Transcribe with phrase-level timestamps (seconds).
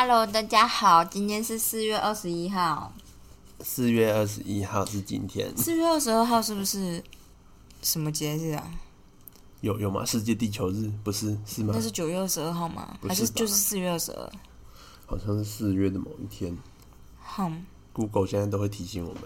[0.00, 2.92] Hello，大家好，今天是四月二十一号。
[3.62, 7.02] 四月二十一号是今天，四月二十二号是不是
[7.82, 8.70] 什么节日啊？
[9.60, 10.04] 有有吗？
[10.04, 11.82] 世界地球日不是是吗那？
[11.82, 12.96] 是九月二十二号吗？
[13.08, 14.32] 还是就是四月二十二？
[15.04, 16.56] 好像是四月的某一天
[17.20, 19.24] 哼，，Google 现在都会提醒我们，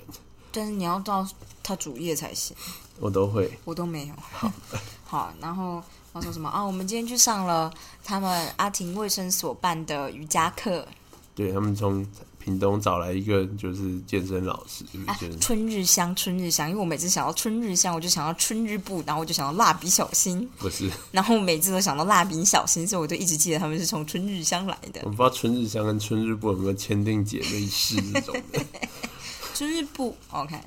[0.52, 1.28] 但是你要到
[1.62, 2.56] 它主页才行，
[2.98, 3.58] 我都会。
[3.66, 4.14] 我都没有。
[4.18, 4.50] 好
[5.04, 6.62] 好，然后我说什么啊？
[6.62, 7.72] 我们今天去上了
[8.04, 10.86] 他们阿婷卫生所办的瑜伽课
[11.34, 12.06] 对他们从
[12.38, 16.68] 屏东找来一个就是健身老师，就是啊健身，春日香，春日香。
[16.68, 25.08] 因为我每次想到春日香，我就想到春日部，然后我就想到蜡笔小新，不是，然后每次都想到蜡笔小新，所以我就一直记得他们是从春日香来的我。
[25.08, 28.60] 不知道春日香跟春日部有没有签订姐妹市这种的。
[29.54, 30.60] 春日部，OK。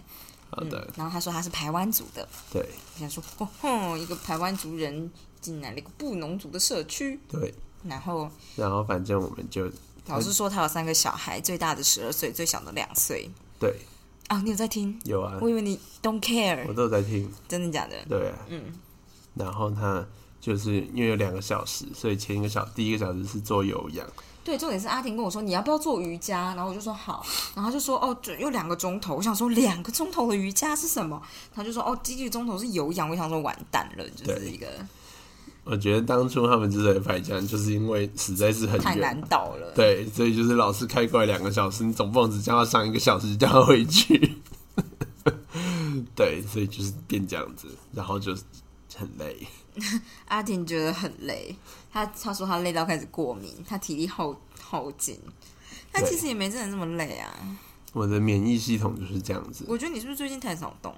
[0.50, 5.12] 好的，然后他说他是台湾族的，对我想说，哦吼，一个台湾族人
[5.46, 7.54] 进来了一个布农族的社区，对，
[7.84, 9.72] 然后然后反正我们就
[10.08, 13.30] 老师说他有三个小孩，最大的十二岁，最小的两岁。
[13.60, 13.76] 对。
[14.28, 15.00] 啊，你有在听？
[15.04, 17.96] 有啊，我以为你 don't care，我都有在听，真的假的？
[18.10, 18.74] 对啊，嗯，
[19.36, 20.04] 然后他
[20.42, 24.04] 就是因为有两个小时，所以前一个小第一个小时是做有氧，
[24.44, 31.22] 对，重点是阿婷跟我说你要不要做瑜伽，然后我就说好，然后他就说哦，就有两个钟头，我想说两个钟头的瑜伽是什么？
[31.54, 34.68] 他就说哦，第一个钟头是有氧，我想说完蛋了，就是一个
[35.66, 39.74] 我觉得当初他们之所以排这样，就是因为实在是很太难，倒了。
[39.76, 44.38] 对，所以就是老师开过来两个小时，你总不能只叫他上一个小时，叫他回去。
[46.16, 48.44] 对，所以就是变这样子，然后就是
[48.96, 49.36] 很累。
[50.30, 51.54] 阿婷觉得很累，
[51.92, 55.20] 她她说她累到开始过敏，她体力耗耗尽。
[55.92, 57.34] 但其实也没真的这么累啊。
[57.92, 60.94] 我的免疫系统就是这样子，我觉得你是不是最近太少动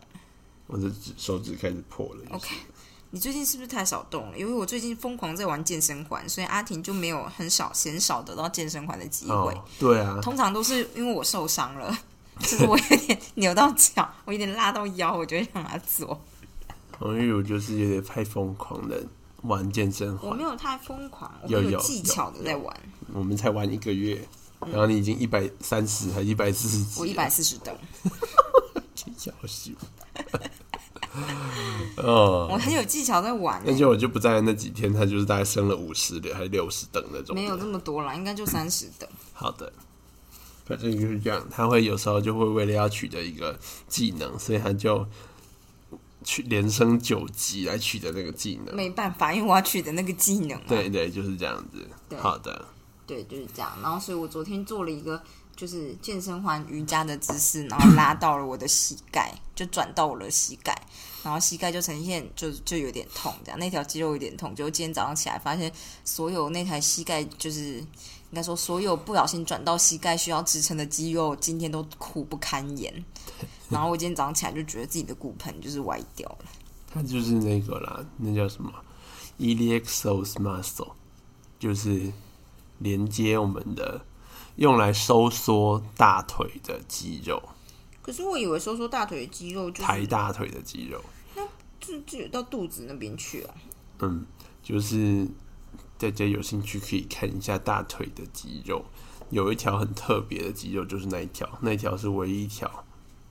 [0.66, 2.36] 我的指手指开始破了。
[2.36, 2.56] ？OK，
[3.12, 4.38] 你最近是不是太少动了？
[4.38, 9.34] 因为我最近疯狂在玩健身环，所以阿婷就没有很少鲜少得到健身环的机会。
[9.34, 11.98] 哦，对啊，通常都是因为我受伤了，
[12.40, 16.20] 就是我有点扭到脚，我有点拉到腰，我就会让他做。
[17.00, 19.02] 红玉如就是有点太疯狂的
[19.44, 22.76] 玩健身环我没，有太疯狂，我有技巧的在玩。
[23.14, 24.28] 我们才玩一个月，
[24.60, 27.74] 然后你已经一百三十还一百四十几，我一百四十等，
[29.16, 29.74] 小心。
[31.98, 33.72] 哦， 我很有技巧在玩、欸。
[33.72, 37.36] 而且我就不在那几天，他就是大概升了五十的，还是六十等那种。
[37.36, 39.10] 没有这么多啦，应该就三十等。
[39.34, 39.72] 好的，
[40.66, 41.46] 反正就是这样。
[41.50, 43.58] 他会有时候就会为了要取得一个
[43.88, 45.06] 技能，所以他就
[46.24, 48.76] 去连升九级来取得那个技能。
[48.76, 50.64] 没办法，因为我要取得那个技能、啊。
[50.68, 51.88] 对对，就是这样子。
[52.18, 52.66] 好的，
[53.06, 53.72] 对，就是这样。
[53.82, 55.22] 然后，所以我昨天做了一个
[55.58, 60.80] 就是健身环瑜伽的姿势，然后拉到了我的膝盖，就转到我的膝盖，
[61.24, 64.54] 然后膝盖就呈现就就有点痛，这样那条肌肉有点痛。
[64.54, 65.70] 就今天早上起来发现，
[66.06, 73.04] 所有那台膝盖就是应该说所有不小心转到膝盖需要支撑的肌肉，今天都苦不堪言。
[73.68, 76.46] 然后我今天早上起来就觉得自己的骨盆就是歪掉了。
[76.90, 78.72] 它就是那个啦，那叫什么
[79.40, 79.84] iliac
[80.36, 80.92] muscle，
[81.60, 82.14] 就是
[82.78, 84.00] 连接我们的
[84.58, 87.42] 用来收缩大腿的肌肉，
[88.02, 91.02] 可是我以为收缩大腿的肌肉就抬大腿的肌肉。
[91.80, 93.54] 就就有到肚子那边去啊。
[94.00, 94.26] 嗯，
[94.62, 95.28] 就是
[95.98, 98.84] 大家有兴趣可以看一下大腿的肌肉，
[99.30, 102.84] 有一条很特别的肌肉，就是那一条，那一条是唯一一条，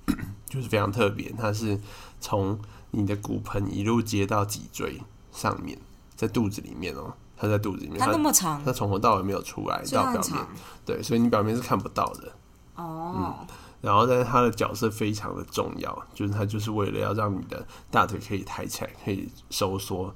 [0.48, 1.78] 就是非常特别，它是
[2.20, 2.58] 从
[2.93, 5.78] 你的骨盆一路接到脊椎上面，
[6.14, 10.47] 在肚子里面哦、它在肚子里面，它它那么长，它从头到尾没有出来到表面，
[10.85, 12.33] 对，所以你表面是看不到的。
[12.77, 13.47] 哦。
[13.83, 20.13] 然后，但是它的角色非常的重要，就是它就是为了要让你的大腿可以抬起来，可以收缩，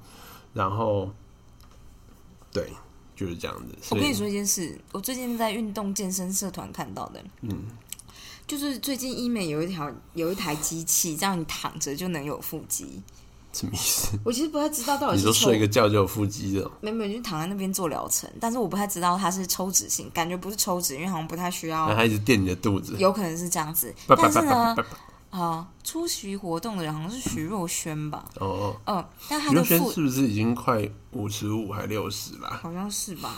[0.54, 1.08] 然后，
[2.50, 2.72] 对，
[3.14, 3.76] 就是这样子。
[3.90, 7.66] 我跟你说一件事，我最近在运动健身社团看到的，嗯，
[8.46, 13.02] 就是最近医美有一条有一台机器，让你躺着就能有腹肌。
[13.52, 14.18] 什么意思？
[14.24, 16.70] 我其实不太知道到底是抽你说睡个觉就有腹肌这种？
[16.80, 23.94] 没有没有，就躺在那边做疗程，但是我不太知道它是抽脂型，感觉不是抽脂，因为好像不太需然后要，它一直垫你的肚子，有可能是这样子。
[24.06, 28.24] 叭叭叭但是呢叭，叭叭啊，出席活动的人好像是徐若瑄吧？
[28.40, 32.50] 哦哦，嗯，但她刘轩的腹是不是已经快五十五还六十了？
[32.62, 33.34] 好像是吧。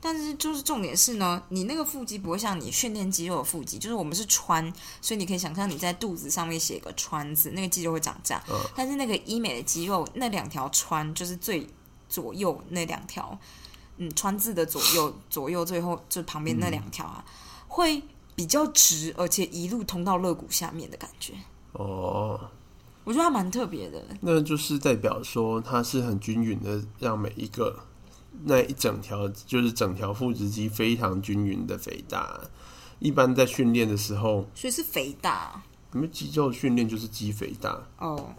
[0.00, 8.42] 但是就是重点是呢，你那个腹肌不会像你训练肌肉的腹肌，就是我们是穿，所以你可以想象你在肚子上面写个穿字，那个肌肉会长这样。
[8.48, 11.66] 嗯但是那个医美的肌肉那两条穿就是最
[12.08, 13.36] 左右那两条，
[13.96, 17.24] 嗯，穿字的左右左右最后就旁边那两条啊，
[17.66, 18.00] 会
[18.36, 21.34] 比较直，而且一路通到肋骨下面的感觉。
[21.72, 22.40] 哦，
[23.02, 24.00] 我觉得它蛮特别的。
[24.20, 27.80] 那就是代表说它是很均匀的，让每一个
[28.44, 32.40] 那一整条就是整条腹直肌非常均匀的肥大。
[32.98, 35.62] 一般在训练的时候，所以是肥大
[35.92, 38.34] 你们肌肉训练就是肌肥大，哦。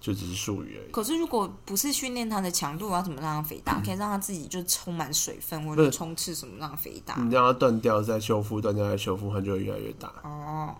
[0.00, 0.90] 就只是术语而已。
[0.90, 3.78] 可是如果不是训练它的强度，要怎么让它肥大？
[3.84, 7.16] 可以让它自己就充满水分，或者冲刺什么让它肥大？
[7.18, 10.10] 你让它断掉再修复，断掉再修复，它就会越来越大。
[10.22, 10.74] 哦，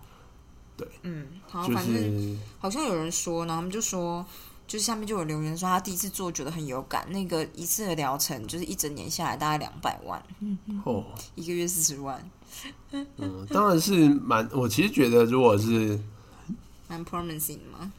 [0.75, 4.25] 对，嗯，好，就反正是好像有人说，然后他们就说，
[4.71, 10.23] 就是下面就有留言说他第一次做觉得很有感，那个一次的疗程就是一整年下来大概两百万，
[10.85, 11.03] 哦，
[11.35, 12.31] 一个月四十万，
[12.91, 14.47] 嗯，当然是蛮。
[14.53, 15.99] 我其实觉得，如果是
[16.87, 17.91] 蛮 promising 嘛。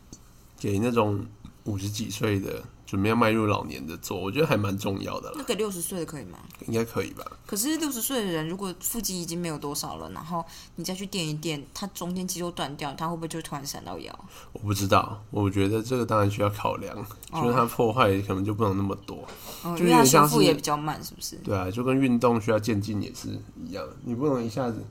[0.59, 1.23] 给那种
[1.65, 6.39] 五十几岁的准备要迈入老年的做，我觉得还蛮重要的啦，那给六十岁的可以吗？
[6.67, 7.25] 应该可以吧？
[7.47, 10.45] 可是六十岁的人，如果腹肌已经没有多少了，然后
[10.77, 14.15] 你再去垫一垫，他中间肌肉断掉，他会不会就突然闪到腰？
[14.53, 16.95] 我不知道，我觉得这个当然需要考量，
[17.33, 19.27] 就是它破坏可能就不能那么多。
[19.63, 21.37] 哦，就因为他修有点像是复也比较慢，是不是？
[21.37, 24.85] 对啊，就跟运动需要渐进也是一样，你不能一下子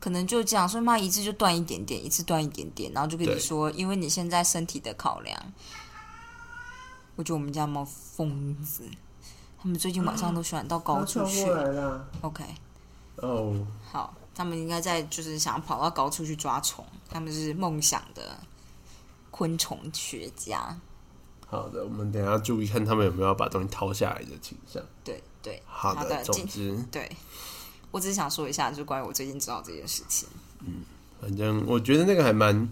[0.00, 5.38] 可能就这样，所以妈一次就断一点点，一次断一点点，然后就跟你说，因为你现在身体的考量，
[7.20, 8.82] 我觉得我们家猫疯子，
[9.62, 11.44] 他们最近晚上都喜欢到高处去。
[11.44, 12.08] 了。
[12.22, 12.42] OK，
[13.16, 13.54] 哦，
[13.92, 18.38] 好，他们应该在就是想要跑到高处去抓虫，他们是梦想的
[19.30, 20.74] 昆虫学家。
[21.46, 24.82] 好的，我们等一下注意看他们有没有把东西掏下来的倾向。
[25.04, 27.14] 对对，好的，的，总今之，对
[27.90, 30.26] 我只是想说一下，就关于我最近知道这件事情。
[30.60, 30.84] 嗯
[31.20, 32.66] 反正我觉得那个还蛮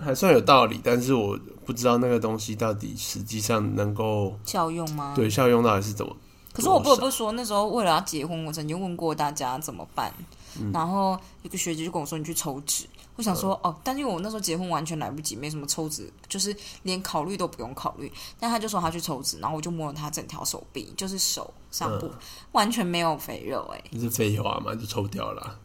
[0.00, 5.12] 还算有道理，但是我不知道那个东西到底实际上能够效用吗？
[5.14, 6.16] 对效用到底是怎么。
[6.52, 10.12] 可是我不得不说，那时候为了要结婚，我曾经问过大家怎么办，
[10.58, 18.10] 嗯然后一个学姐就跟我说：“你去抽脂。”我想说哦，但是因为我那时候结婚完全来不及，没什么抽脂，就是连考虑都不用考虑。
[18.38, 22.12] 但他就说他去抽脂，然后我就摸了他整条手臂，就是手上部、嗯
[22.52, 25.58] 完全没有肥肉、哎，就是废话嘛，就抽掉了啊。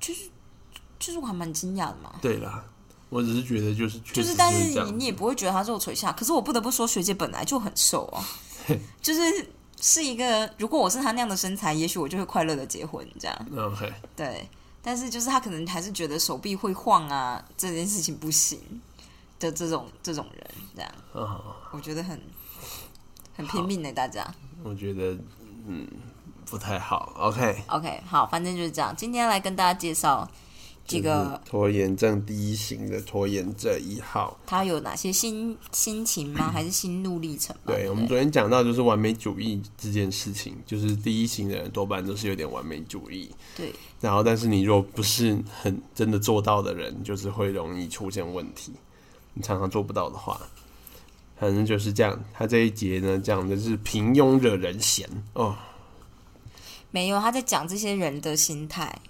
[0.00, 2.14] 就是我还蛮惊讶的嘛。
[2.22, 2.64] 对啦，
[3.14, 6.10] 我只是觉得就是确实就是，但是你你也不会觉得他肉垂下。
[6.10, 8.18] 可是我不得不说，学姐本来就很瘦哦，
[9.00, 9.50] 就是
[9.80, 13.46] 是一个，如果我是她那样的身材，也许我就会快乐的结婚这样。
[13.56, 14.48] OK，对，
[14.82, 18.58] 但是就是他可能还是觉得手臂会晃啊，这件事情不行
[19.38, 21.38] 的这种这种人，这样啊，
[21.70, 22.20] 我觉得很
[23.36, 24.26] 很拼命的大家。
[24.64, 25.16] 我觉得
[25.68, 25.86] 嗯
[26.46, 27.12] 不太好。
[27.16, 28.92] OK，OK，好，反正就是这样。
[28.96, 30.28] 今天来跟大家介绍
[30.86, 34.38] 这个拖延症第一型的拖延者一号。
[34.46, 36.50] 他有哪些心心情吗？
[36.52, 37.62] 还是心路历程吗？
[37.66, 48.72] 对，不我们昨天讲到就是完美主义这件事情，就是第一型的人多半都是有点完美主义，对然后但是你若不是很真的做到的人，就是会容易出现问题。
[49.32, 50.38] 你常常做不到的话，
[51.36, 52.22] 反正就是这样。
[52.32, 55.56] 他这一节呢讲的是平庸惹人嫌哦，
[56.90, 59.00] 没有他在讲这些人的心态，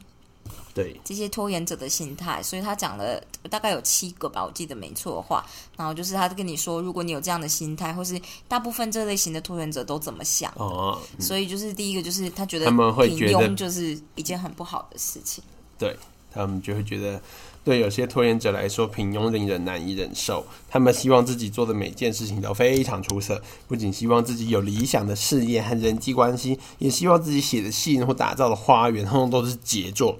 [0.74, 5.46] 对，这些拖延者的心态，所以他讲了大概有七个吧，我记得没错的话。
[5.76, 10.52] 然后就是他跟你说，如果你有这样的心态，或是大部分这类型的拖延者都怎么想。
[10.56, 15.44] 哦，所以就是第一个就是他觉得他们会平觉得庸就是一件很不好的事情。
[15.78, 15.96] 对
[16.32, 17.22] 他们就会觉得，
[17.62, 20.44] 对有些拖延者来说，平庸令人难以忍受。
[20.68, 30.18] 他们希望自己做的每件事情都非常出色，不仅希望自己有理想的事业和人际关系，也希望自己写的信或打造的花园，通通都是杰作。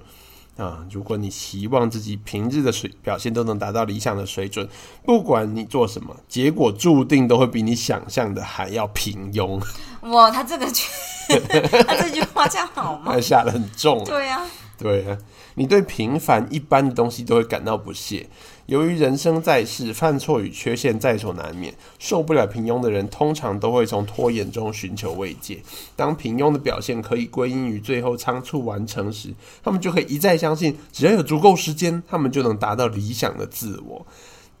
[0.57, 4.67] 啊，如果你希望自己平日的水表现都能达到理想的水准，
[5.03, 9.61] 不管你做什么，结果注定都会比你想象的还要平庸。
[10.11, 10.83] 哇，他这个句，
[11.85, 13.19] 他这句话这样好吗他？
[13.19, 14.05] 下的很重啊。
[14.05, 14.41] 对呀、
[14.77, 15.17] 对啊，
[15.55, 18.29] 你对平凡一般的东西都会感到不屑。
[18.67, 25.61] 由于人生在世，犯错与缺陷在所难免，受不了平庸的人通常都会从拖延中寻求慰藉。
[25.95, 34.05] 当平庸的表现可以归因于最后仓促完成时，他们就可以一再相信，只要有足够时间，他们就能达到理想的自我。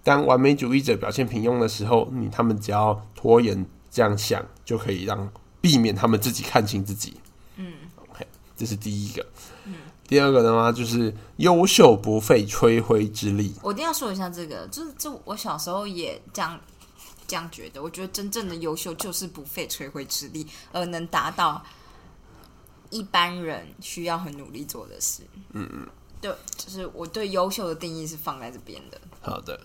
[0.03, 5.27] 当完美主义者表现平庸的时候，你他们只要拖延这样想，就可以让
[5.59, 7.15] 避免他们自己看清自己。
[7.55, 7.73] 嗯
[8.11, 8.23] ，OK，
[8.55, 9.25] 这是第一个。
[10.07, 13.53] 第二个的话就是优秀不费吹灰之力。
[13.61, 16.59] 我一定要说一下这个，就是这我小时候也这样
[17.27, 17.81] 这样觉得。
[17.81, 21.63] 我觉得真正的优秀就是不费吹灰之力，而能达到
[22.89, 25.23] 一般人需要很努力做的事。
[25.53, 25.87] 嗯嗯，
[26.21, 29.01] 对，就是我对优秀的定义是放在这边的。
[29.21, 29.59] 好的，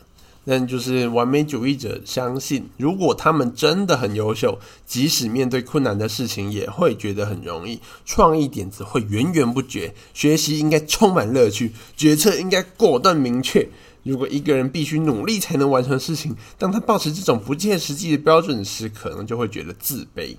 [0.44, 13.68] 但就是完美主义者相信，如果他们真的很优秀，即使面对困难的事情，也会觉得很容易，创意点子会源源不绝，学习应该充满乐趣，决策应该果断明确。
[14.02, 20.34] 如果一个人必须努力才能完成事情，当他保持这种不切实际的标准时，可能就会觉得自卑。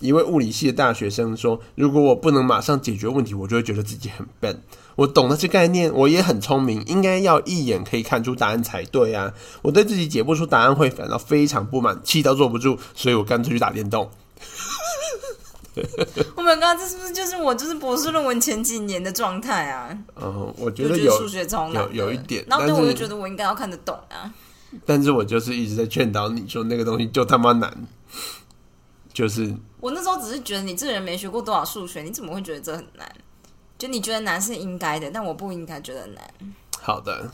[0.00, 4.62] 一位物理系的大学生说：“如果我不能马上解决问题，我就会觉得自己很笨。
[4.96, 9.32] 我懂那些概念，我也很聪明，应该要一眼可以看出答案才对啊！
[9.62, 14.10] 我对自己解不出答案会感到非常不满，气到坐不住，所以我干脆去打电动。
[16.34, 19.88] ”我们刚刚这是不是就是我就是博士论文前几年的状态啊？
[20.18, 24.32] 嗯， 我觉得有数学超难，有有一点然后我就觉得我应该要看得懂啊。
[24.86, 27.70] 但是我就是一直在劝导你说那个东西就他妈难，
[29.16, 33.10] 就是我那时候只是觉得你这个人没学过多少数学，你怎么会觉得这很难？
[33.78, 36.22] 就你觉得难是应该的，但我不应该觉得难。
[36.78, 37.32] 好的。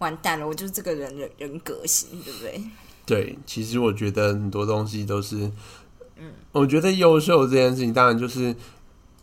[0.00, 2.62] 完蛋了，我就是这个人人人格型，对不对？
[3.06, 5.50] 对，其实我觉得很多东西都是，
[6.16, 8.54] 嗯，我觉得优秀这件事情，当然就是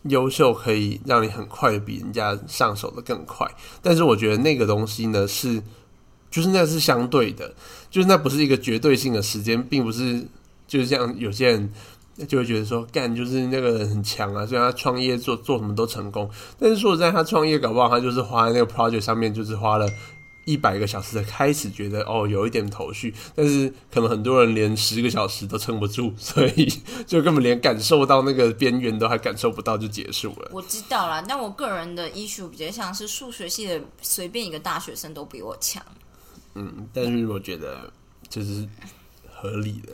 [0.02, 3.48] 优秀可以让你很快的比人家上手的更快，
[3.80, 5.62] 但是我觉得那个东西呢是，
[6.32, 7.54] 就是那是相对的，
[7.88, 10.26] 就是那不是一个绝对性的时间，并不是
[10.72, 11.70] 就是像有些人
[12.26, 19.86] 就会觉得说，干就是那个人很强啊，虽然他创业做做什么都成功，但是说实在，他创业搞不好他就是花在那个 project 上面，就是花了。
[20.44, 26.66] 一百个小时的开始觉得哦有一点头绪，但是可能很多人连十个小时都撑不住，所以
[27.06, 30.50] 就根本连感受到那个边缘都还感受不到就结束了。
[30.50, 35.80] 我知道啦，但我个人的 issue 比较像是数学系的，随便一个大学生都比我强。
[36.56, 37.88] 嗯，但是我觉得
[38.28, 38.66] 就是
[39.30, 39.92] 合理的。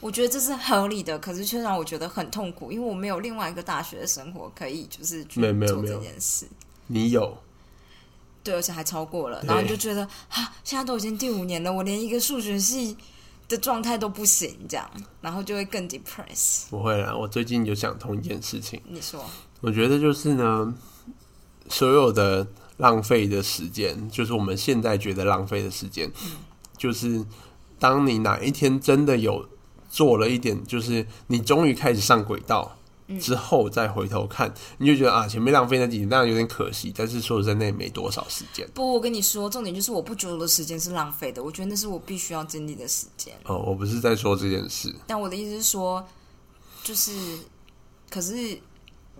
[0.00, 6.46] 我觉得这是合理的，可是却让我觉得很痛苦，因为我没有另外一个大学的生活可以就是去做这件事。
[6.86, 7.36] 你有
[8.44, 12.96] 对，而且还超过了，然后你就觉得啊，现在都已经第五年了，我连一个数学系
[13.48, 14.88] 的状态都不行，这样，
[15.20, 16.68] 然后就会更 depress。
[16.70, 17.14] 不会啦？
[17.14, 19.24] 我最近有想通一件事情，你说，
[19.60, 20.74] 我觉得就是呢，
[21.68, 26.10] 所有的浪费的时间，就是我们现在觉得浪费的时间，
[26.76, 27.26] 就是
[27.78, 29.46] 当你哪一天真的有
[29.98, 32.72] 做了一点，就是你终于开始上轨道。
[33.18, 43.32] 之后再回头看，你就觉得啊，前面浪费那几年当然有点可惜，但是说实在，那也没多少时间不，我跟你说，重点就是我不觉得我的时间是浪费的，我觉得那是我必须要经历的时间。
[43.44, 43.56] 哦。
[43.66, 46.06] 我不是在说这件事，但我的意思是说，
[46.84, 47.10] 就是，
[48.10, 48.60] 可是，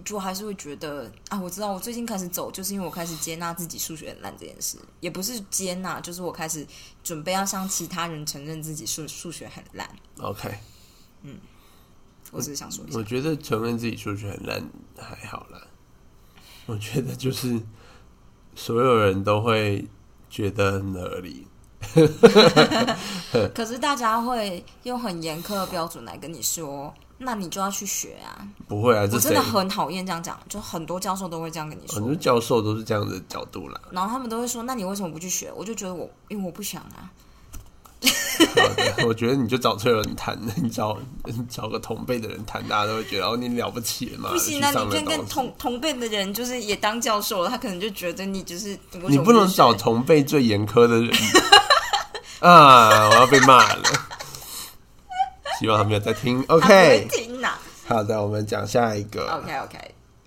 [0.05, 6.67] 就还是会觉得啊，我知道我最近开始走，就是因为我开始接纳自己数学很烂这件事，也不是接纳，就是我开始
[7.03, 9.89] 准备要向其他人承认自己数数学很烂。
[10.19, 10.59] OK，
[11.23, 11.39] 嗯
[12.31, 14.63] 我只是想说一下我，觉得承认自己数学很烂
[14.99, 15.61] 还好啦。
[16.67, 17.59] 我觉得就是
[18.55, 19.87] 所有人都会
[20.29, 21.47] 觉得很合理，
[23.55, 28.39] 可是大家会用很严苛的标准来跟你说，那你就要去学啊。
[28.67, 29.43] 不会啊，我真的？
[29.43, 33.81] 很讨厌这样讲，就很多教授都会这样跟你说很多，教授都是这样的角度啦。
[33.91, 35.53] 然后他们都会说，那你为什么不去学？
[35.55, 37.11] 我就觉得我因为我不想啊。
[38.39, 40.97] 好的，我觉得你就找错人谈，你找
[41.27, 44.31] 你找个同辈的人谈，大家都会觉得哦，你了不起嘛。
[44.31, 51.13] 不行啊，你跟跟同同辈的人就是也当教授了，他可能就觉得你就是你不能找 同辈最严苛的人
[52.39, 53.09] 啊！
[53.11, 53.83] 我要被骂了。
[55.59, 56.45] 希望他没有在听。
[56.49, 57.55] OK，听呐。
[57.87, 59.27] 好的，我们讲下一个。
[59.33, 59.79] OK OK，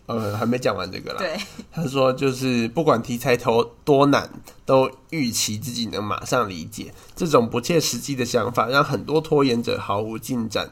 [0.07, 1.19] 呃，还没讲完这个啦。
[1.19, 1.37] 对，
[1.71, 4.29] 他说，就是不管题材头多难，
[4.65, 6.93] 都预期自己能马上理解。
[7.15, 10.71] 这种不切实际的想法，让很多拖延者毫无进展。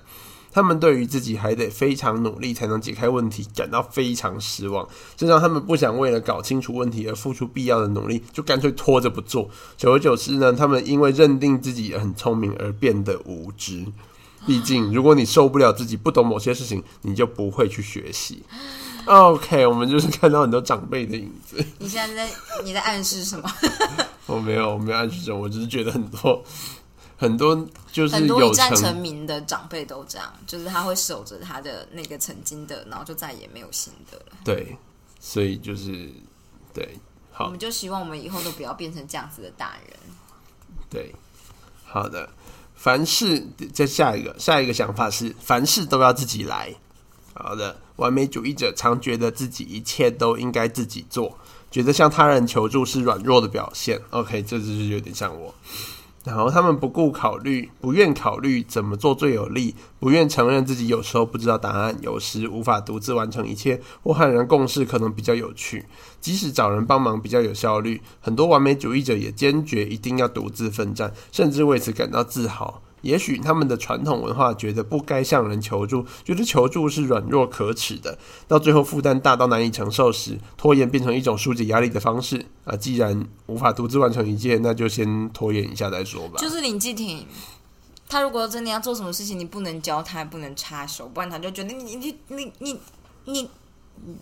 [0.51, 4.85] 他们对于自己还得非常努力才能解开问题感到非常失望，
[5.15, 9.47] 这让他们不想为了搞清楚问题而付出必要的努力，就干脆拖着不做。
[9.77, 13.85] 久而久之呢，他们因为认定自己很聪明而变得无知。
[14.49, 18.41] 毕竟，如果你受不了自己不懂某些事情，你就不会去学习。
[19.05, 21.63] OK，我们就是看到很多长辈的影子。
[21.77, 23.47] 你现在在你在暗示什么？
[24.25, 26.43] 我没有，我没有暗示什么，我只是觉得很多
[27.15, 27.55] 很多
[27.91, 34.31] 就是很多有一战成成名的长辈都这样，就是他会守着他的那个曾经的，然后就再也没有新的了。
[34.43, 34.75] 对，
[35.19, 36.09] 所以就是
[36.73, 36.97] 对，
[37.31, 39.95] 好我们就希望我们以后都不要变成这样子的大人。
[40.89, 41.13] 对，
[41.85, 42.27] 好的。
[42.81, 46.73] 凡事再下一个，下一个想法是凡事都要自己来。
[47.33, 51.37] 好的，完美主义者常觉得自己一切都应该自己做，
[51.69, 53.99] 觉得向他人求助是软弱的表现。
[54.11, 55.53] OK，这就是有点像我。
[56.29, 65.85] 然后他们不顾考虑，不愿考虑怎么做最有利，不愿承认自己有时候不知道答案，有时无法独自完成一切，或和人共事可能比较有趣。
[66.21, 72.83] 即使找人帮忙比较有效率，很多完美主义者也坚决一定要独自奋战，甚至为此感到自豪。
[73.01, 82.45] 也许他们的传统文化觉得不该向人求助，觉得求助是软弱可耻的，到最后负担大到难以承受时，拖延变成一种疏解压力的方式。
[82.65, 86.39] 啊，既然无法独自完成一件，那就先拖延一下再说吧。
[86.39, 87.25] 就是林继廷，
[88.07, 92.79] 他如果真的要做什么事情，你不能教他，不能插手，不然他就觉得你你你你
[93.25, 93.49] 你，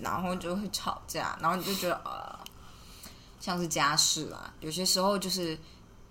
[0.02, 2.40] 然后就会吵架，然后你就觉得呃，
[3.40, 5.58] 像是家事啦，有些时候就是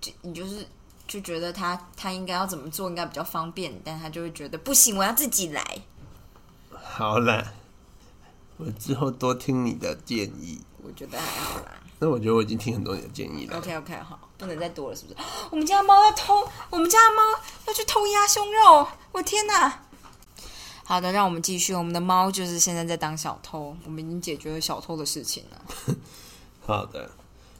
[0.00, 0.66] 就你就是
[1.06, 5.62] 就觉得他他应该要怎么做应该比较方便，但他就会觉得不行，我要自己来。
[6.82, 7.52] 好啦，
[8.56, 10.60] 我之后多听你的建议。
[10.82, 11.72] 我觉得还好啦。
[11.98, 13.56] 那我觉得我已经听很多你的建议了。
[13.56, 15.16] OK OK，好，不能再多了，是不是？
[15.50, 17.22] 我们家的猫要偷，我们家的猫
[17.66, 19.82] 要去偷鸭胸肉，我天哪！
[20.84, 21.74] 好的，让我们继续。
[21.74, 25.96] 我们的猫就是现在在当小偷，我们已经解决了小偷的事情了。
[26.64, 27.10] 好的，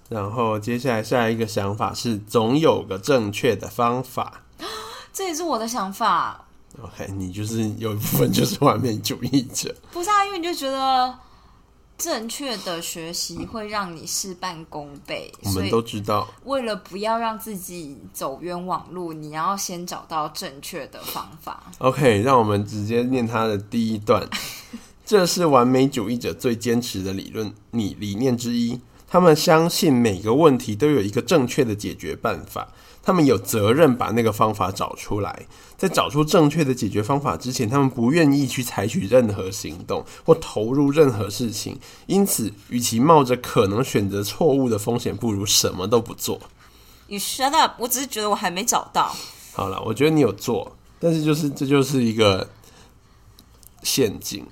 [0.09, 4.43] 然后接下来下一个想法是，总有个正确的方法。
[5.13, 6.47] 这也是我的想法
[6.83, 9.75] ，OK，你就是有一部分就是完美主义者。
[9.93, 10.25] 不是啊？
[10.27, 11.15] 因为你就觉得
[11.97, 21.65] 正确的学习会让你事半功倍，我们都知道，为了不要让自己走冤枉路，你要先找到正确的方法。
[21.79, 24.29] OK，让我们直接念他的第一段。
[25.07, 28.79] 这是完美主义者最坚持的理论，你理念之一。
[29.09, 32.69] 他们相信每个问题都有一个正确的解决办法，
[33.03, 35.47] 他们有责任把那个方法找出来。
[35.77, 41.79] 在找出正确的解决方法之前，他们不愿意去采取任何行动或投入任何事情。
[42.07, 46.41] 因此，与其冒着可能选择错误的风险，不如什么都不做。
[47.09, 47.75] You shut up！
[47.79, 49.15] 我只是觉得我还没找到。
[49.53, 52.49] 好了，我觉得你有做，但是就是这就是一个
[53.83, 54.45] 陷阱。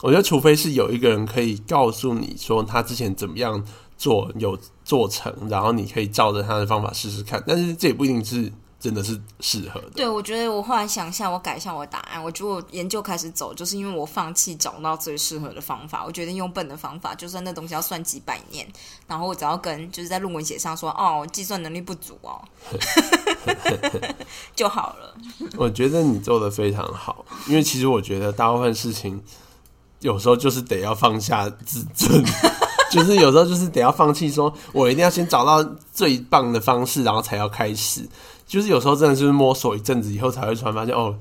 [0.00, 3.64] 我觉得，除非是有一个人可以告诉你说他之前怎么样
[4.02, 9.90] 做有做成，然后你可以照着他的方法试试看，但是这也不一定是真的是适合的。
[9.94, 12.20] 对，我觉得我后来想一下，我改一下我的答案。
[12.20, 18.66] 我觉得我研究开始走，就是因为我放弃找到最适合的方法，我决定用笨的方法，就算那东西要算几百年，
[19.06, 22.42] 然后我只要跟就是在论文写上说，哦，计算能力不足哦，
[24.56, 25.14] 就好了。
[25.56, 29.22] 我觉得你做的非常好，因为其实我觉得大部分事情
[30.00, 32.20] 有时候就是得要放下自尊，
[32.92, 38.06] 就是有时候就是得要放弃，说我一定要先找到最棒的方式，然后才要开始。
[38.46, 41.16] 就是有时候真的是摸索一阵子以后，才会突然发现，哦，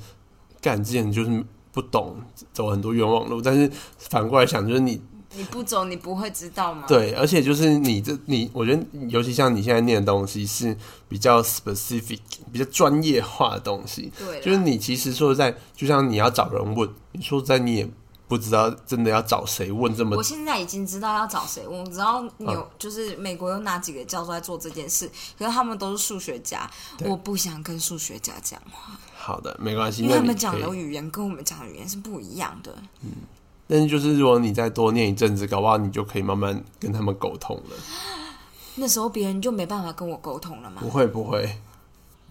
[0.59, 2.17] 干之前就是不懂，
[2.51, 3.41] 走很多冤枉路。
[3.41, 5.01] 但是反过来想，就是你
[5.33, 6.83] 你不走，你不会知道吗？
[6.89, 10.75] 对，而且就是你这你，我觉得尤其像你现在念的东西是
[11.07, 12.19] 比较 specific、
[12.51, 14.11] 比较专业化的东西。
[14.19, 17.89] 对，就是你其实说实在，就像你要找人问，你说实在你也
[18.31, 25.05] 不知道真的要找谁问这么我现在已经知道要找谁，我知道有、嗯就是美国有哪几个教授在做这件事，
[25.37, 26.71] 可是他们都是数学家，
[27.03, 30.03] 我不想跟数学家讲话，好的，没关系。
[30.03, 32.73] 因为他们讲的语言跟我们讲的语言是不一样的。
[33.03, 33.11] 嗯
[33.67, 37.75] 但是就是如果你再多念一阵子，搞不好你就可以慢慢跟他们沟通了。
[38.75, 40.89] 那时候别人就没办法跟我沟通了吗不。
[40.89, 41.57] 会不会，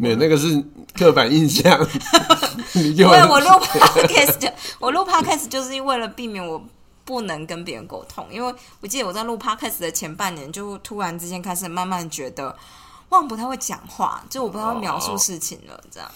[0.01, 1.79] 没有那个是刻板印象。
[2.75, 6.63] 因为我录 podcast，我录 podcast 就是为了避免我
[7.05, 12.57] 不能跟别人沟通，因为我记得我在录 podcast 的前半年，就突然之间开始慢慢觉得，
[13.11, 16.11] 忘不太会讲话，就我不太会描述事情了，这样。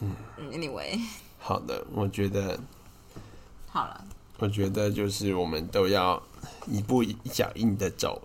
[0.00, 0.14] 嗯
[0.52, 1.00] ，anyway，
[1.40, 2.56] 好的，我觉得
[3.68, 4.04] 好了，
[4.38, 6.22] 我觉得就是我们都要
[6.68, 8.22] 一步一脚印的走。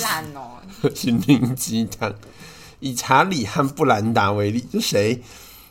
[0.00, 0.56] 烂哦，
[0.96, 2.12] 心灵鸡汤。
[2.80, 5.22] 以查理和布兰达为例，就谁？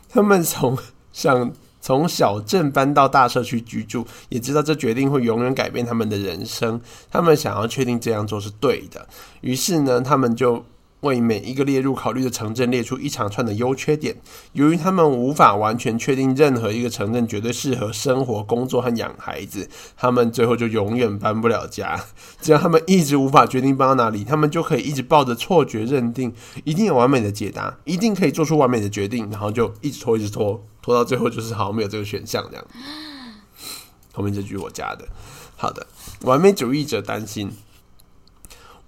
[0.08, 0.76] 他们从
[1.12, 6.80] 想从小镇搬到大社区居住，也知道这决定会永远改变他们的人生。
[7.10, 9.08] 他们想要确定这样做是对的，
[9.40, 10.64] 于是呢，他们就
[11.00, 14.16] 为每一个列入考虑的城镇列出一长串的优缺点。
[14.52, 22.00] 由于他们无法完全确定任何一个城镇绝对适合生活、工作和养孩子，他们最后就永远搬不了家。
[22.40, 26.32] 只要他们一直无法决定搬到哪里，他们就可以一直抱着错觉认定
[26.64, 32.64] 一定有完美的解答，一定可以做出完美的决定，然后就一直拖，一直拖，拖到最后就是好像没有这个选项这样。
[34.12, 35.06] 后面这句我加的。
[35.56, 35.86] 好的，
[36.22, 37.50] 完美主义者担心，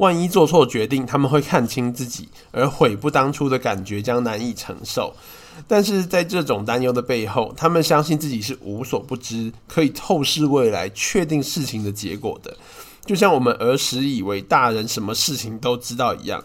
[0.00, 5.14] 万一做错决定，他们会看清自己，而悔不当初的感觉将难以承受。
[5.68, 12.56] 但是在这种担忧的背后，他们相信自己是无所不知，可以透视未来，确定事情的结果的。
[13.04, 16.42] 就像我们儿时以为大人什么事情都知道一样，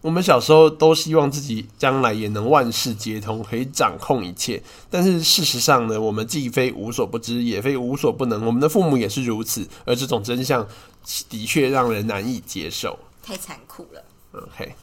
[0.00, 4.60] 我们小时候都希望自己将来也能万事皆通，可以掌控一切。
[4.90, 8.44] 但是事实上呢，我们既非无所不知，也非无所不能。
[8.44, 10.66] 我们的父母也是如此，而这种真相
[11.28, 12.98] 的确让人难以接受。
[13.22, 14.04] 太残酷了。
[14.32, 14.74] OK，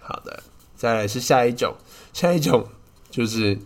[0.00, 0.42] 好的，
[0.76, 1.74] 再来是下一种，
[2.12, 2.66] 下一种
[3.10, 3.58] 就是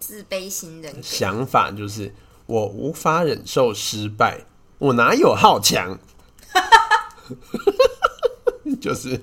[0.00, 2.14] 自卑型人格，想法，就是
[2.46, 4.46] 我无法忍受失败，
[4.78, 5.98] 我哪有好强？
[8.80, 9.20] 就是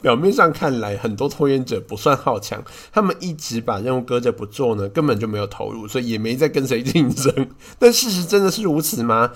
[0.00, 7.50] 表面上看来，很多拖延者不算好强，他们一直把任务搁着不做呢，根本就没有投入，所以也没在跟谁竞争。
[7.78, 9.32] 但事实真的是如此吗？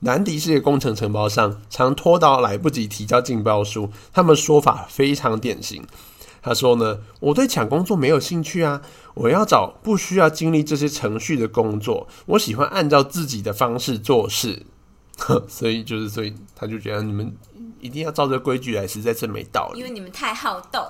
[0.00, 3.90] 南迪是一个工程承包商，常拖到来不及提交竞标书。
[4.12, 5.84] 他们说法非常典型。
[6.40, 8.80] 他说呢：“我对抢工作没有兴趣啊，
[9.14, 12.06] 我要找不需要经历这些程序的工作。
[12.26, 14.64] 我喜欢按照自己的方式做事。
[15.18, 17.36] 呵 所以就是，所以他就觉得你们
[17.80, 19.80] 一定要照着规矩来，实在是没道理。
[19.80, 20.86] 因为你们太好斗。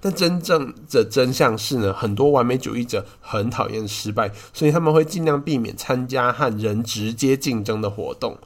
[0.00, 8.38] 对，但真正的真相是呢，很多完美主义者很讨厌失败，所以他们会尽量避免参加和人直接竞争的活动。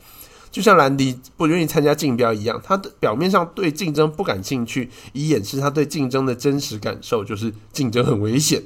[0.51, 8.63] 就像兰迪不愿意参加竞标一样，他的表面上对竞争不感兴趣，以掩饰他对竞争的真实感受，就是竞争很危险。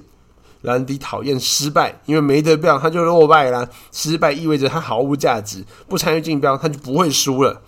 [0.62, 3.68] 兰迪讨厌失败，因为没得标他就落败啦。
[3.92, 7.62] 失败意味着他毫无价值，不参与竞标他就不会输了。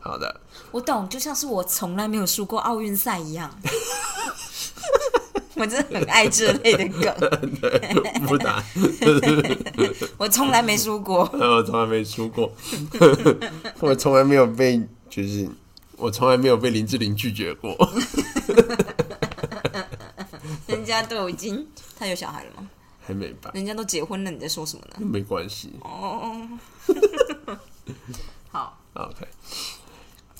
[0.00, 0.40] 好的，
[0.72, 3.50] 我懂，就像是我从来没有输过奥运赛一样。
[5.56, 7.14] 我真的很爱这类的梗，
[8.28, 8.62] 不打，
[10.18, 12.52] 我从来没输过，我从来没输过，
[13.80, 15.48] 我从来没有被，就是
[15.96, 17.74] 我从来没有被林志玲拒绝过。
[20.66, 21.66] 人家都已经，
[21.98, 22.68] 他有小孩了吗？
[23.06, 23.50] 还没吧？
[23.54, 24.96] 人家都结婚了，你在说什么呢？
[24.98, 25.72] 没关系。
[25.80, 26.46] 哦，
[28.50, 29.26] 好，OK。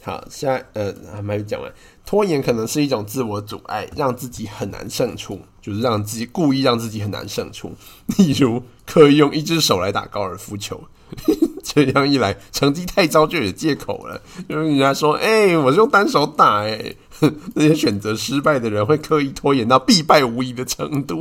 [0.06, 1.72] 好，现在呃还没讲完。
[2.04, 7.74] 拖延可能是一种自我阻碍，让自己很难胜出，就是让自己故意让自己很难胜出。
[8.16, 10.80] 例如，可以用一只手来打高尔夫球，
[11.62, 14.20] 这样一来，成绩太糟就有借口了。
[14.48, 16.94] 因为人家说：“哎，我是用单手打。”哎，
[17.54, 21.18] 那些选择失败的人会刻意拖延到必败无疑的程度。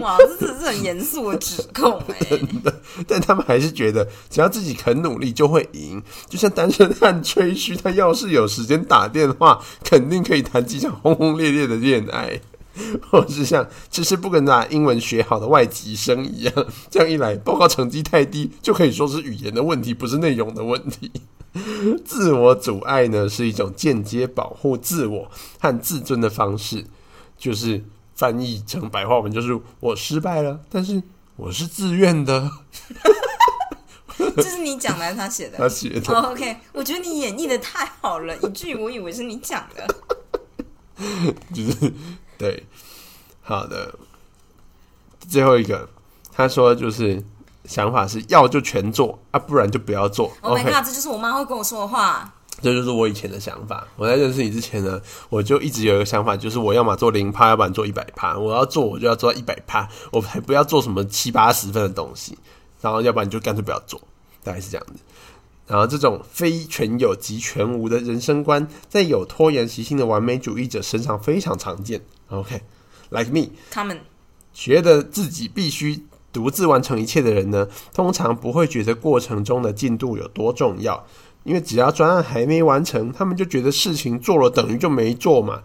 [0.00, 2.38] 哇，这是很严肃的指控哎！
[3.08, 6.00] 但他们还是觉得只要自己肯努力就会赢。
[6.28, 12.40] 就像单身汉吹嘘，他要是有时间打电话，肯定可以谈几场轰轰烈烈的恋爱；
[13.10, 16.54] 或是像其实不跟把英文学好的外籍生一样，
[16.90, 21.10] 这样一来，报告成绩太低就可以说是语言的问题，不是内容的问题。
[22.04, 26.84] 自我阻碍呢，是一种间接保护自我和自尊的方式，
[27.38, 27.84] 就是。
[28.18, 31.00] 翻译成白话文就是我失败了，但是
[31.36, 32.50] 我是自愿的。
[34.34, 35.56] 这是你讲的还是他写的？
[35.56, 36.12] 他写的。
[36.12, 39.86] OK，我觉得你演绎的太好了，以至于我以为是你讲的。
[41.54, 41.92] 就是
[42.38, 42.64] 对，
[43.42, 43.94] 好的。
[45.28, 45.86] 最后一个，
[46.32, 47.22] 他说就是
[47.66, 50.32] 想法是要就全做啊，不然就不要做。
[50.40, 52.32] Oh my god，这就是我妈会跟我说的话。
[52.62, 53.86] 这就是我以前的想法。
[53.96, 58.38] 我在认识你之前呢，我就一直有一个想法，就是我要么做零趴，要不然做一百趴。
[58.38, 62.38] 我要做，我就要做到一百趴，我还不要做什么七八十分的东西。
[62.80, 64.00] 然后，要不然你就干脆不要做，
[64.42, 64.94] 大概是这样子。
[65.66, 72.00] 然后，这种非全有即全无的人生观，在有拖延习性的完美主义者身上非常常见。
[72.28, 74.00] OK，like me，他们
[74.52, 81.06] 觉得自己必须独自完成一切的人呢，通常不会觉得过程中的进度有多重要。
[81.44, 85.62] 因为只要专案还没完成，他们就觉得事情做了等于就没做嘛。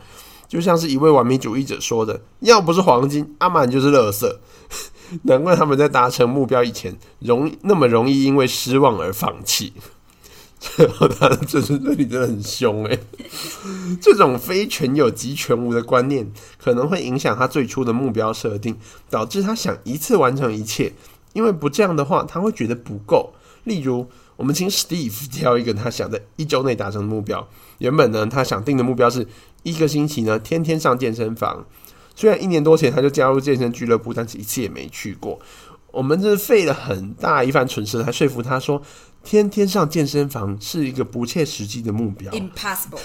[0.47, 4.31] 就像是一位完美主义者说的：“要不是黄金，阿满就是垃圾。
[5.23, 9.73] ”难怪他们在达成目标以前，容那么容易因为失望而放弃。
[10.63, 12.99] 最后他的这是对你真的很凶诶。
[14.01, 18.77] 这种非全有即全无的观念，可能会影响他最初的目标设定，
[19.09, 20.93] 导致他想一次完成一切。
[21.33, 23.33] 因为不这样的话，他会觉得不够。
[23.65, 24.07] 例如。
[24.35, 27.47] 我们请 Steve 挑一个他想在一周内达成的目标。
[27.77, 29.27] 原本呢，他想定的目标是
[29.61, 31.63] 一个星期呢天天上健身房。
[32.15, 35.39] 虽然一年多前他就加入健身俱乐部，但是一次也没去过。
[35.91, 38.81] 我们这费了很大一番唇舌来说服他说，
[39.23, 42.99] 天天上健身房是一个不切实际的目标，impossible。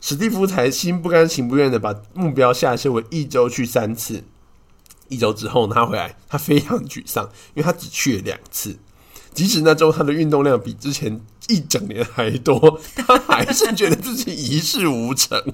[0.00, 4.22] 史蒂夫才心不甘情不愿的把目标下设为一周去三次。
[5.08, 8.76] 一周之后他回来，他非常沮丧，因为他只去了两次。
[9.32, 15.40] 即使那周他的运动量比之前一整年还多，他还是觉得自己一事无成。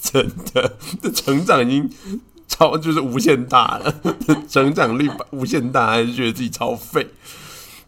[0.00, 1.90] 真的，这成长已经
[2.46, 3.94] 超就是无限大了，
[4.48, 7.08] 成长率无限大，还是觉得自己超废。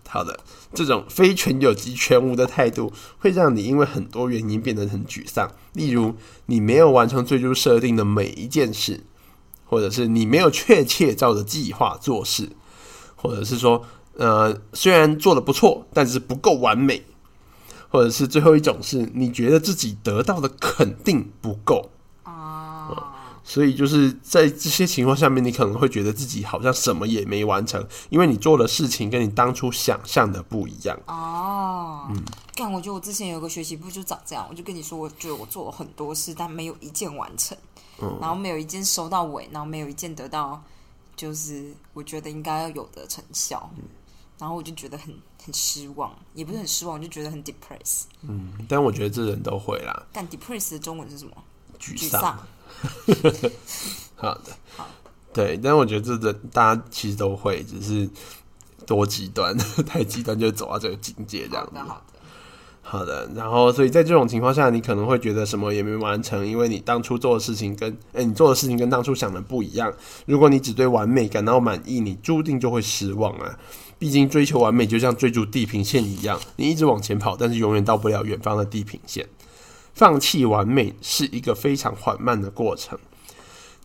[0.09, 0.39] 好的，
[0.73, 5.51] 这种非全有即全无的态度，会让你因为很多原因变得很沮丧。
[5.73, 6.15] 例如，
[6.47, 9.05] 你没有完成最初设定的每一件事，
[9.65, 12.51] 或者是你没有确切照着计划做事。
[13.19, 17.01] 或者是说，呃，虽然做的不错，但是不够完美；
[17.89, 21.91] 或者是最后一种是，你觉得自己得到的肯定不够。
[23.47, 30.99] 哦，所以就是在这些情况下面，你可能会觉得自己好像什么也没完成，因为你做的事情跟你当初想象的不一样。
[31.07, 32.23] 哦，嗯，
[32.55, 37.57] 干，我觉得我之前有个学习部就长这样，我就跟你说，我觉得我做了很多事，但没有一件完成，
[38.03, 40.63] 嗯然后没有一件收到尾，然后没有一件得到，
[41.15, 43.71] 就是我觉得应该要有的成效，
[44.39, 48.03] 然后我就觉得很很失望，也不是很失望，我就觉得很 depress。
[48.23, 51.33] 嗯，但我觉得这人都会啦，干 depress 的中文是什么？
[51.79, 52.21] 沮丧。
[52.21, 52.47] 沮丧。
[54.17, 54.53] 好的，
[55.33, 58.09] 对，但我觉得这的大家其实都会，只是
[58.87, 61.73] 多极端， 太极端就走到这个境界这样子。
[61.79, 62.03] 好的，好的。
[62.89, 69.93] 好的，然后所以在这种情况下，你可能会觉得什么也没完成，因为你当初做的事情跟哎、你做的事情跟当初想的不一样。
[70.25, 73.59] 如果你只对完美感到满意，你注定就会失望啊！
[73.99, 79.27] 毕竟追求完美就像追逐地平线一样，你一直往前跑，但是永远到不了远方的地平线。
[79.97, 82.99] 放弃完美是一个非常缓慢的过程。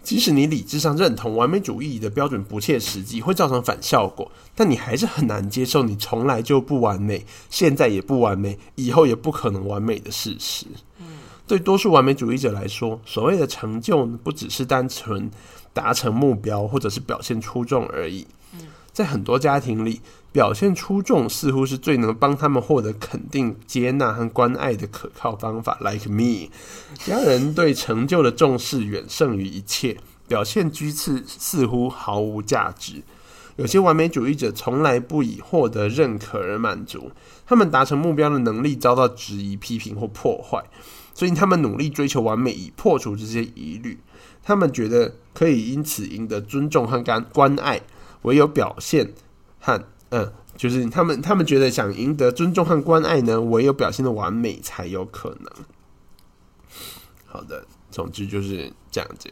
[0.04, 10.65] 即使你理智上认同完美主义的标准不切实际，会造成反效果，但你还是很难接受你从来就不完美，现在也不完美，以后也不可能完美的事实。
[11.47, 15.32] 对多数完美主义者来说，所谓的成就不只是单纯
[15.71, 18.28] 达成目标或者是表现出众而已。
[18.91, 25.78] 在很多家庭里，表现出众似乎是最能帮他们获得肯定、接纳和关爱的可靠方法。
[25.82, 26.50] Like me，
[27.06, 33.04] 家人对成就的重视远胜于一切，表现居次似乎毫无价值。
[33.58, 37.12] 有些完美主义者从来不以获得认可而满足，
[37.46, 40.63] 他们达成目标的能力遭到质疑、批评或破坏，
[41.13, 44.00] 所以他们努力追求完美，以破除这些疑虑。
[44.41, 47.82] 他们觉得可以因此赢得尊重和关关爱，
[48.22, 49.13] 唯有表现
[49.60, 55.52] 和嗯，就是他们他们觉得想赢得尊重和关爱呢，唯有表现的完美才有可能。
[57.26, 59.32] 好的，总之就是这样子。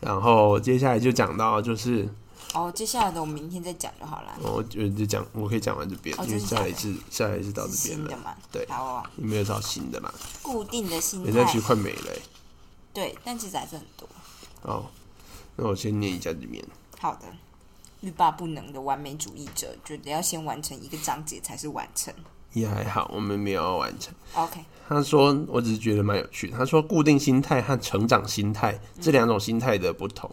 [0.00, 2.08] 然后接下来就讲到就是
[2.54, 4.34] 哦，接下来的我们明天再讲就好了。
[4.42, 10.12] 我就就讲，我可以讲完这边，哦因为下一次下一次到这边了，新的嘛，对好啊，你没有找新的嘛？
[10.42, 12.22] 固定的心态人家其实，快没了欸、
[12.92, 14.08] 对，但其实还是很多。
[14.62, 14.86] 哦，
[15.56, 16.64] 那我先念一下这边。
[16.98, 17.26] 好的，
[18.00, 22.12] 欲罢不能的完美主义者，觉得要先完成一个章节才是完成。
[22.52, 24.12] 也还好，我们没有要完成。
[24.34, 24.58] OK，
[24.88, 26.56] 他说，我只是觉得蛮有趣的。
[26.56, 30.28] 他说，固定心态和成长心态这两种心态的不同，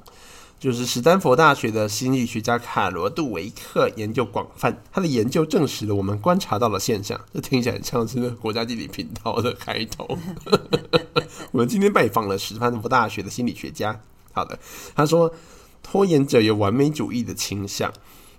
[0.60, 7.20] 就是史丹佛大学的心理学家卡罗杜维克研究广泛，他的研究证实了我们观察到的现象。
[7.32, 10.18] 这听起来像是个国家地理频道的开头。
[11.52, 14.00] 我们今天拜访了史丹佛大学的心理学家。
[14.32, 14.58] 好的，
[14.96, 15.32] 他说，
[15.90, 17.94] 拖延者有完美主义的倾向。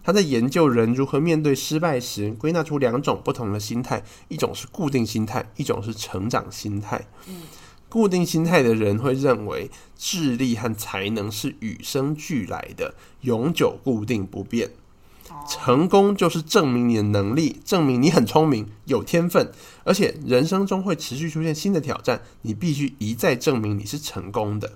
[0.05, 7.07] 他在研究人如何面对失败时，归纳出两种不同的心态，一种是固定心态，一种是成长心态。
[7.27, 7.43] 嗯
[7.91, 14.73] 固定心态的人会认为智力和才能是与生俱来的，永久固定不变。
[15.49, 19.51] 成功就是证明你的能力，证明你很聪明、有天分，
[19.85, 24.73] 而且人生中会持续出现新的挑战，你必须一再证明你是成功的。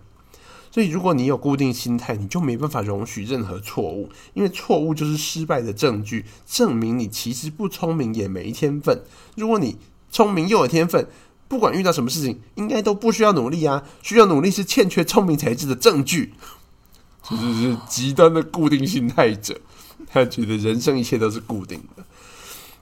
[0.73, 9.03] 所以，如果你有固定心态，你就没办法容许任何错误，因为错误就是失败的证据，证明你其实不聪明也没天分。
[9.37, 9.77] 如果你
[10.11, 11.07] 聪明又有天分，
[11.47, 13.85] 不管遇到什么事情，应该都不需要努力啊。
[14.01, 16.33] 需要努力是欠缺聪明才智的证据。
[17.23, 19.61] 这就是极端的固定心态者，
[20.07, 22.03] 他觉得人生一切都是固定的。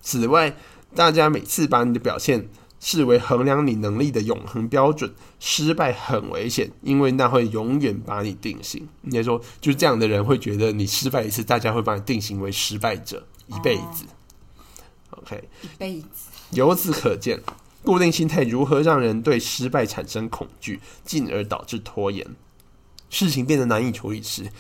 [0.01, 0.57] 此外，
[0.95, 2.49] 大家每次把你的表现
[2.81, 8.89] 视为衡量你能力的永恒标准，失败很危险，因为那会永远把你定型。
[9.03, 14.05] 应该说，就是这样的人会觉得你失败一次，大家会把你定型为失败者一辈子。
[15.11, 16.07] OK，一辈子。
[16.53, 17.43] 由此可见，
[17.85, 22.27] 固定心态如何让人对失败产生恐惧，进而导致拖延。
[23.11, 24.51] 事情变得难以处理时，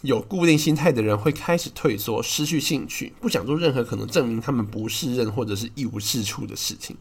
[0.00, 6.96] 有固定心态的人会开始退缩，失去兴趣，不想做任何可能证明他们不是任或者是一无是处的事情。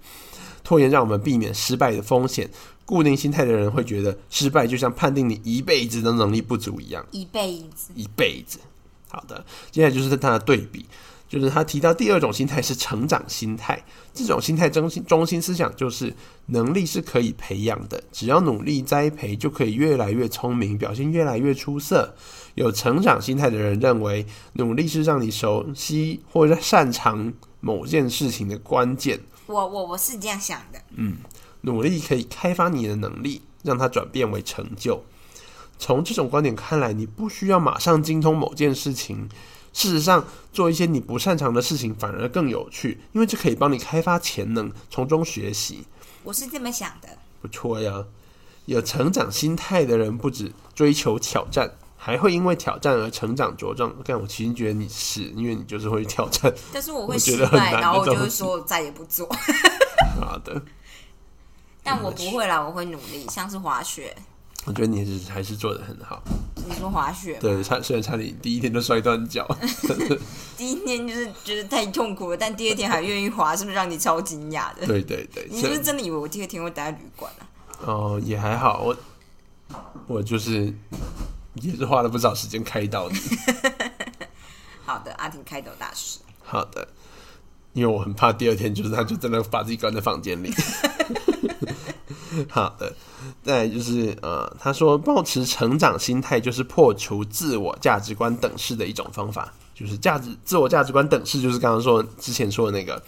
[0.63, 2.50] 拖延让我们避免失败的风险。
[2.86, 8.58] 固定心态的人会觉得失败就像判定你一辈子的能力不足一样，一辈子，一辈子。
[9.08, 10.86] 好的，接下来就是他的对比，
[11.28, 13.80] 就是他提到第二种心态是成长心态。
[14.12, 16.12] 这种心态中心中心思想就是
[16.48, 22.15] 能力是可以培养的，只要努力栽培，就可以越来越聪明，表现越来越出色。
[22.56, 29.19] 有成长心态的人认为，努力是让你熟悉或者擅长某件事情的关键。
[29.50, 30.80] 我我我是这样想的。
[30.92, 31.18] 嗯
[31.62, 35.04] 努力可以开发你的能力，让它转变为成就。
[35.80, 39.28] 从这种观点看来，你不需要马上精通某件事情。
[39.74, 45.86] 事实上，做一些你不擅长的事情反而更有趣，因为这可以帮你开发潜能，从中学习。
[46.24, 47.10] 我是这么想的。
[47.42, 48.06] 不错呀。
[48.66, 53.94] 有成长心态的人，不止追求挑战，还会因为挑战而成长茁壮。
[54.06, 56.52] 但我其实觉得你是，因为你就是会挑战。
[56.74, 59.28] 但是我会觉失败，然后我就会说再也不做。
[60.22, 60.62] 好的，
[61.84, 64.16] 但我不会啦，我会努力，像是滑雪。
[64.66, 66.22] 我觉得你是还是做的很好。
[66.68, 69.48] 你说滑雪，对，差虽然差点第一天就摔断脚，
[70.58, 74.86] 第一天就是觉得太痛苦了，但第二天还愿意滑，是不是让你超惊讶的？
[74.86, 77.48] 对对对，你是不是真的以为我第二天会待在旅馆啊？
[77.86, 78.98] 哦也还好，我
[80.08, 80.72] 我就是
[81.62, 83.18] 也是花了不少时间开导你。
[84.86, 86.20] 好的，阿婷开导大师。
[86.44, 86.88] 好的，
[87.74, 90.52] 因为我很怕第二天就是他就真的把自己关在房间里。
[92.48, 92.96] 好的，
[93.44, 103.02] 再就是呃，他说保持成长心态就是破除自我价值观等式的一种方法，就是价值自我价值观等式，就是刚刚说之前说的那个，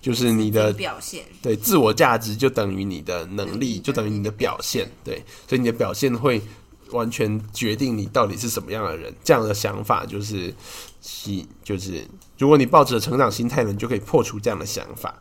[0.00, 6.40] 就是你的表现，对自我价值就等于你的能力，就等于你的表现，对，所以你的表现会
[6.90, 9.14] 完全决定你到底是什么样的人。
[9.24, 10.54] 这样的想法就是，
[11.00, 12.06] 是就是，
[12.38, 15.14] 如果你抱着成长心态呢，你就可以破除这样的想法。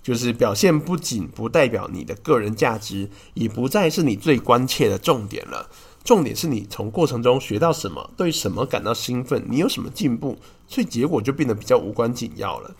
[0.00, 5.68] 就是表现不仅不代表你的个人价值，也不再是你最关切的重点了。
[6.02, 12.74] 重点是你从过程中学到什么，对什么感到兴奋，你有什么进步，所以结果就变得比较无关紧要了。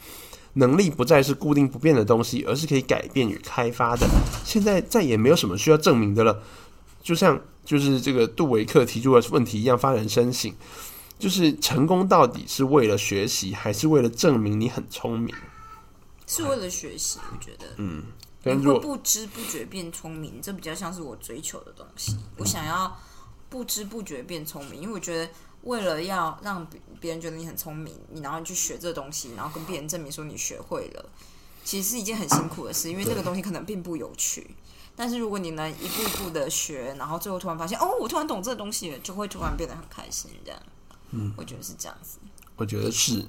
[0.55, 4.07] 能力不再是固定不变的东西，而是可以改变与开发的。
[4.45, 6.43] 现在再也没有什么需要证明的了。
[7.03, 10.55] 就像就是这个杜维克提出的问题一样，发人深省。
[11.19, 15.35] 就是成功到底是为了学习，还是为了证明你很聪明？
[16.29, 17.67] 是为了学习，我觉得。
[17.79, 18.05] 嗯，
[18.45, 22.17] 如果不知不觉变聪明，这比较像是我追求的东西。
[22.37, 22.97] 我想要
[23.49, 25.29] 不知不觉变聪明，因为我觉得
[25.63, 31.05] 为了要让别别人觉得你很聪明，你然后去学这东西，然后跟别人证明说你学会了，
[31.65, 34.55] 其实是一件很辛苦的事，因为这个东西可能并不有趣。
[34.99, 40.29] 但是如果你能一步一步的学，然后最后突然发现，哦，我突然懂这个东西了，就会突然变得很开心。
[40.45, 40.61] 这样，
[41.13, 42.19] 嗯，我觉得是这样子。
[42.57, 43.25] 我觉得是，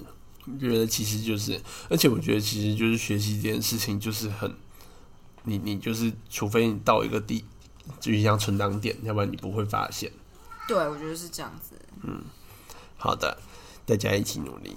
[0.46, 4.52] 我觉得其实就是，而且我觉得其实就是学习这件事情就是很，
[5.44, 7.44] 你你就是，除非你到一个地，
[8.00, 10.10] 就像存档点，要不然你不会发现。
[10.66, 11.76] 对，我觉得是这样子。
[12.02, 12.24] 嗯
[12.96, 13.38] 好的，
[13.86, 14.76] 大家一起努力。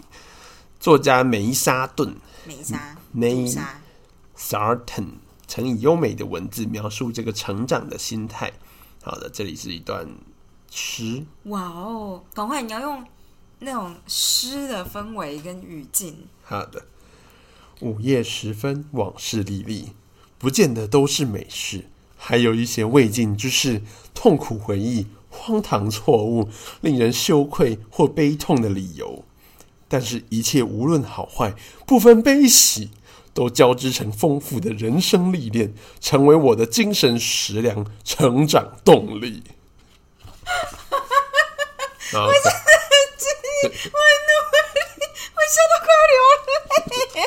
[0.80, 3.82] 作家梅沙顿梅莎，梅朱砂
[4.38, 5.08] Sarton
[5.54, 8.52] 曾以优美的文字描述这个成长的心态。
[9.04, 10.10] 好的，这里是一段
[10.72, 11.24] 诗。
[11.44, 13.06] 哇哦，赶快你要用
[13.60, 16.26] 那种诗的氛围跟语境。
[16.42, 16.84] 好的，
[17.82, 19.90] 午夜时分，往事历历，
[20.40, 21.86] 不见得都是美事，
[22.18, 23.84] 还有一些未尽之事、
[24.16, 26.50] 痛苦回忆、荒唐错误、
[26.82, 29.24] 令人羞愧或悲痛的理由。
[29.88, 31.54] 但是，一切无论好坏，
[31.86, 32.90] 不分悲喜，
[33.34, 39.44] 都交织成丰富的人生历练，成为我的精神食粮、成长动力。
[42.12, 42.50] 好我笑
[45.70, 46.16] 到快流
[47.16, 47.24] 泪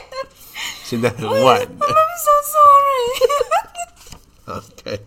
[0.84, 1.66] 现在很晚了。
[1.66, 2.96] ，I'm so sorry。
[4.46, 5.04] OK，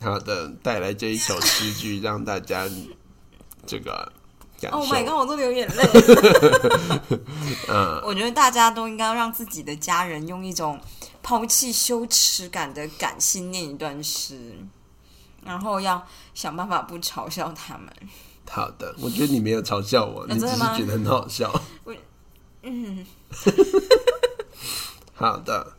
[0.00, 2.70] 好的，带来这一首诗句，让大家
[3.66, 4.12] 这个
[4.64, 4.78] 感受。
[4.78, 5.82] Oh my god，我都流眼泪。
[7.68, 10.80] 嗯，我觉得大家都应该让自己的家人用一种
[11.22, 14.56] 抛弃羞耻感的感性念一段诗，
[15.44, 17.88] 然后要想办法不嘲笑他们。
[18.50, 21.50] 好的，我觉得你没有嘲笑我，你只是真的吗觉得很好笑。
[21.84, 21.94] 我
[22.62, 23.04] 嗯，
[25.14, 25.72] 好的，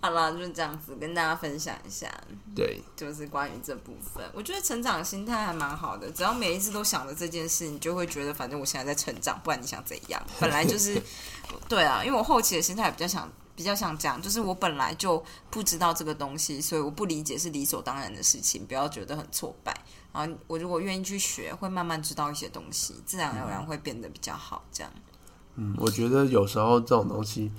[0.00, 2.08] 好了，就这样子跟大家分享一下。
[2.54, 6.10] 对，就是关于这部分，我觉得成长心态还蛮好的。
[6.12, 10.22] 只要每一次都想着这件事，你就会觉得反正我现在在成长，不然你想怎样？
[10.38, 11.02] 本来就是
[11.68, 19.76] 对啊，因为我后期的心态比较想比较像这样，就是我本来就不知道这个东西，所以我不理解是理所当然的事情，不要觉得很挫败。
[20.12, 24.64] 然后我如果愿意去学，会慢慢知道一些东西，自然而然会变得比较好。
[24.72, 24.92] 这样，
[25.56, 27.52] 嗯，我觉得有时候这种东西，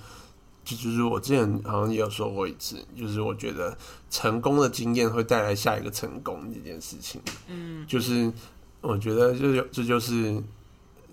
[0.62, 3.76] 就就是我之前好像也有说过一次，就是我觉得
[4.10, 7.20] 成功的经验会带来下一个成功这件事情。
[7.48, 8.32] 嗯，就是
[8.80, 10.40] 我觉得就有这就是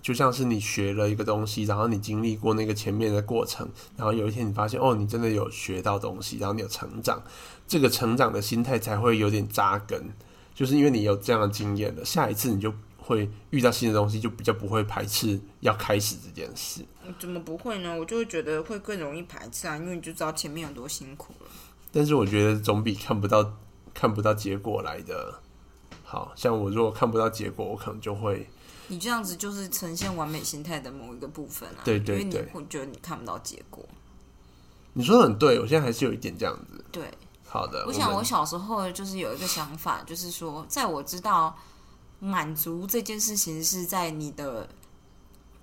[0.00, 7.20] 就像是你学了一个东西，然后你经历过那个前面的过程，然后有一天你发现哦，你真的有学到东西，然后你有成长，
[7.66, 10.02] 这个成长的心态才会有点扎根，
[10.54, 16.82] 就是因为你有这样的经验了，下一次你就会遇到新的东西，就比较不会排斥要开始这件事。
[17.18, 17.96] 怎么不会呢？
[17.98, 21.46] 我就会觉得会更容易排斥啊，因为你就知道前面有多辛苦了。
[21.92, 23.54] 但是我觉得总比看不到
[23.94, 25.40] 看不到结果来的
[26.04, 26.32] 好。
[26.36, 28.48] 像我如果看不到结果，我可能就会
[28.88, 33.86] 你这样子就是呈现完美心态的某一个部分啊，因为你对对对会觉得你看不到结果，
[34.92, 36.84] 你说的很对，我现在还是有一点这样子。
[36.90, 37.10] 对，
[37.46, 41.56] 好的，我想，我小时候就是有一个想法，就是说，在我知道
[42.18, 44.68] 满足这件事情是在你的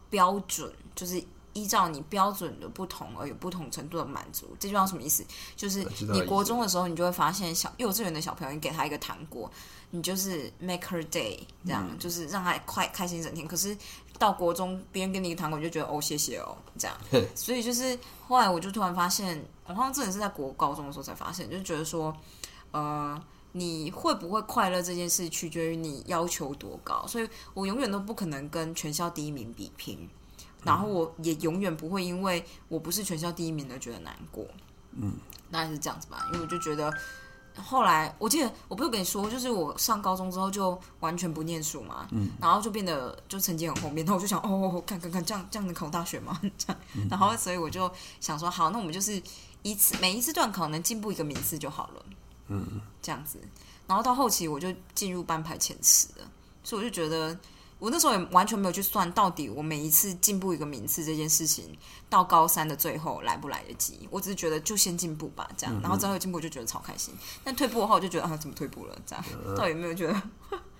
[0.10, 1.22] 标准，就是
[1.56, 4.56] 依照你标准的不同而有不同程度的满足。
[4.60, 5.26] 这句话什么意思？
[5.56, 9.49] 就是你国中的时候，你就会发现小幼稚园的小朋友，你给他一个糖果，
[9.89, 13.47] 你就是 make her day，这样、嗯就是让他快开心一整天。
[13.47, 13.76] 可是
[14.20, 16.95] 到国中，别人给你一个糖果，你就觉得哦谢谢哦这样。
[17.34, 17.97] 所以就是
[18.28, 22.14] 后来我就突然发现，我好像真的是在国高中的时候才发现，就觉得说，
[22.72, 23.18] 呃，
[23.53, 30.10] 你会不会快乐这件事取决于你要求多高，所以我永远都不可能跟全校第一名比拼，
[30.66, 34.45] 然后我也永远不会因为我不是全校第一名而觉得难过。
[34.91, 35.13] 嗯，
[35.51, 36.91] 大概是这样子吧，因为我就觉得。
[37.57, 46.38] 后来我记得我不是跟你说，就是我上高中之后就完全不念书嘛，嗯，然后就变得就成绩很后面，然后我就想，哦，看看看，这样这样能考大学吗？
[46.57, 46.78] 这样，
[47.09, 47.89] 然后所以我就
[48.20, 49.24] 想说，好，那我们就是
[49.61, 52.05] 一次每一次段考能进步一个名次就好了，
[52.49, 53.39] 嗯，这样子。
[53.88, 56.30] 然后到后期我就进入班排前十了，
[56.61, 57.39] 所以我就觉得
[57.78, 61.78] 我那时候也完全没有去算到底我每一次进步一个名次这件事情
[62.09, 65.82] 到高三的最后来不来得及，我只是觉得就先进步吧，这样。
[65.82, 67.13] 然后之后有进步我就觉得超开心，
[67.43, 70.21] 但退步的话我就觉得啊怎么退步了这样，到底有没有觉得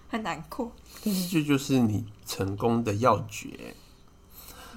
[0.08, 0.72] 很难过？
[1.04, 3.76] 但是这就是你成功的要诀。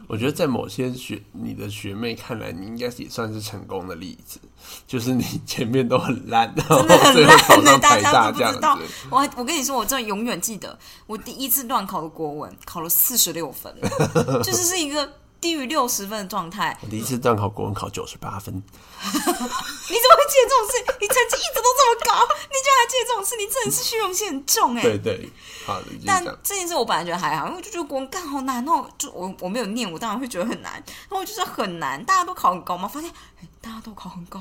[0.06, 4.40] 我觉得在某些学你的学妹看来，你应该也算是成功的例子，
[4.86, 8.82] 就是你前面都很烂，然后真的很最后考烂的，上台大家大这样都不知道子。。
[9.10, 13.74] 我还我跟你说，我真的永远记得我第一次乱考的国文考了四十六分，
[14.42, 15.08] 就是是一个
[15.40, 16.76] 低于六十分的状态。
[16.82, 20.72] 我第一次段考国文考九十八分， 你怎么会记得这种事？
[21.00, 23.36] 你成绩一直都这么高，你居然还记得这种事？
[23.36, 25.30] 你真的是虚荣心很重哎、对对，
[25.66, 26.38] 好的，但样。
[26.42, 30.72] 这件事我本来觉得还好，因为我就觉得国文干好难哦，就我我没有念，我当然会觉得很难。
[30.72, 33.10] 然后我就是很难，大家都考很高嘛，发现、
[33.40, 34.40] 哎大家都考很高，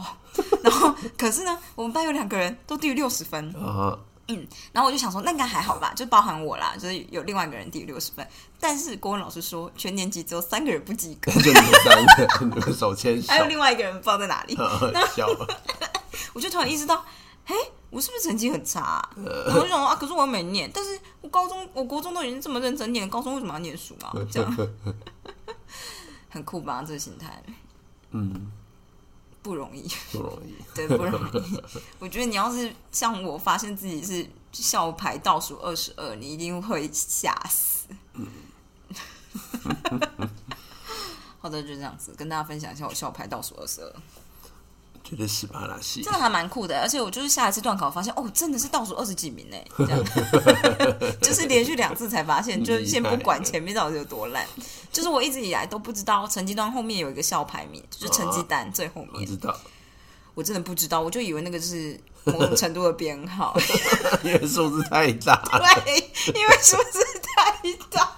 [0.61, 3.51] 然后可是呢，我们班有两个人都低于六十分，
[4.27, 8.27] 啊，然后我就想说，那应该还好吧，就包含我啦，就是有另外一个人低于六十分。
[8.59, 14.55] 但是国文老师说，全年级只有三个人不及格， 就你们三个，你们手牵手还，有另外一个人不知道在哪里。
[15.15, 15.47] 笑了。
[16.33, 17.05] 我就突然意识到，
[17.45, 17.55] 哎，
[17.89, 19.09] 我是不是成绩很差、啊？
[19.45, 24.11] 然后我就想说啊，可是我又没念，但是我高中、我国中都已经这么认真念，高中为什么要念书啊？
[24.31, 24.57] 这样
[26.29, 26.83] 很酷吧？
[26.85, 27.41] 这个心态
[28.11, 28.51] 嗯，
[29.47, 30.53] 不容易，不容易。
[30.75, 31.63] 对，不容易。
[31.99, 37.87] 我觉得你要是像我发现自己是校排倒数二十二，你一定会吓死。
[41.39, 43.95] 好的，就这样子跟大家分享一下我校排倒数二十二。
[45.07, 50.03] 绝对十八拉戏真，的还蛮酷的，而且我就是下一次段考发现，哦，真的是倒数二十几名呢， 这样，
[51.21, 54.45] 就是连续两次才发现，就是先不管前面到底有多烂，
[54.91, 59.57] 就是我一直以来都不知道成绩单后面有一个校排名，就是成绩单最后面，我知道，
[60.33, 63.57] 我真的不知道，我就以为那个是某种程度的编号，
[64.23, 65.41] 因为数字太大。
[65.85, 65.97] 对，
[66.35, 67.51] 因为数字太
[67.89, 68.13] 大。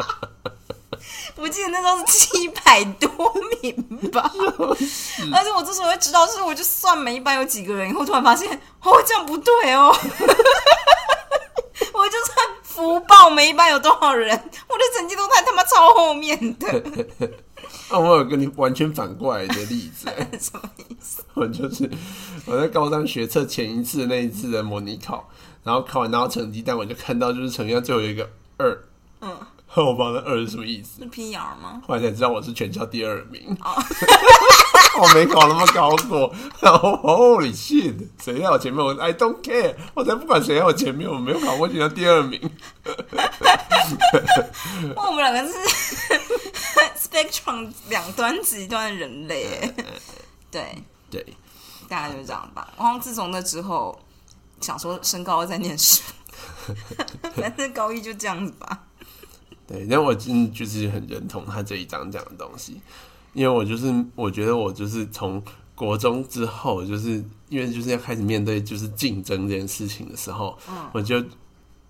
[1.40, 3.10] 我记得那时候是七百多
[3.62, 3.74] 名
[4.12, 4.32] 吧，
[5.34, 8.50] 而且我之所以会知道，是我就算每一班有几个人，以后突然发现，
[8.82, 9.96] 哦，这样不对哦。
[11.94, 14.30] 我就算福报每一班有多少人，
[14.68, 16.68] 我的成绩都在他妈超后面的，
[17.90, 21.24] 啊， 我有跟你完全反过来的例子、欸 什么意思？
[21.34, 21.90] 我就是
[22.46, 25.30] 我在高三学测前一次的那一次的模拟考，
[25.64, 28.78] 然后考完拿到成绩单，我就看到就是成绩单最后有一个二，
[29.20, 29.46] 嗯，后
[29.76, 31.82] 我不知道那二是什么意思，是 PR 吗？
[31.88, 33.56] 后来才知道我是全校第二名。
[33.62, 33.74] 哦
[35.00, 38.84] 我没考那么高过，然后 Holy shit，谁在我前面？
[38.84, 42.42] 我 I don't care，我才不管谁在我前面，我没有考过全校第二名。
[44.96, 45.54] 哇，我们两个是
[46.98, 49.76] spectrum 两端极端的人类耶，
[50.52, 51.26] 对，对，
[51.88, 52.68] 大概就是这样吧。
[52.78, 53.98] 然后自从那之后，
[54.60, 56.02] 想说升高二再念书，
[57.36, 58.80] 反正高一就这样子吧。
[59.70, 62.82] 对，但我真的就是很认同他这一章讲的东西，
[63.34, 65.40] 因为我就是我觉得我就是从
[65.76, 71.24] 国中之后，就是因为就是要开始面对就是竞争这件事情的时候，嗯我就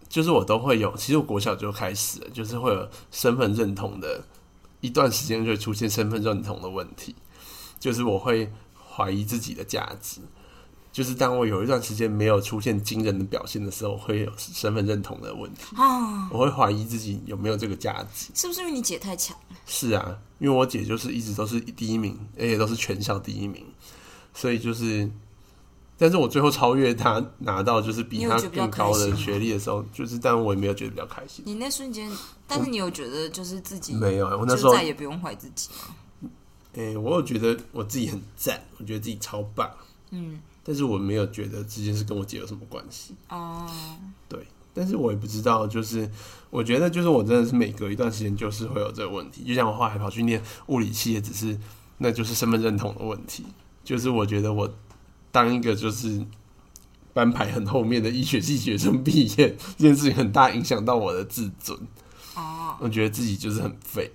[0.10, 4.22] 就是我都会有，其实我国小就开始了，就是会有身份认同的
[4.82, 7.16] 一段时间就会出现身份认同的问题，
[7.80, 10.20] 就是我会怀疑自己的价值。
[10.92, 18.32] 就是当我有一段时间没有出现惊人的表现的时候，我会有身份认同的问题，啊，我会怀疑自己有没有这个价值。
[18.34, 19.38] 是不是因为你姐太强？
[19.68, 23.64] 是啊，因为我姐就是一直都是第一名，而且都是全校第一名，
[24.34, 25.10] 所以就是，
[25.98, 31.44] 但是我最后超越她，拿到就是比她更高的学历的时候，就是，但我也没有觉得比较开心。
[31.46, 32.12] 你那瞬间，
[32.48, 36.32] 但是你有觉得就是自己没有啊，我那时就候，再也不用怀疑自己吗？
[36.74, 39.70] 诶、我有觉得我自己很赞，我觉得自己超棒，
[40.12, 43.15] 嗯，但是我没有觉得这件事跟我姐有什么关系。
[43.28, 43.67] 哦，
[44.28, 44.39] 对，
[44.72, 46.07] 但是我也不知道，就是
[46.51, 49.43] 我觉得，就是我真的是每隔一段时间就是会有这个问题。
[49.43, 51.57] 就像我后来跑去念物理系，也只是
[51.97, 53.47] 那就是身份认同的问题。
[53.84, 54.72] 就是我觉得我
[55.32, 56.24] 当一个就是
[57.13, 61.76] 班排很后面的医学系学生毕业这件事情，很大影响到我的自尊。
[62.36, 64.11] 哦，我觉得自己就是很废，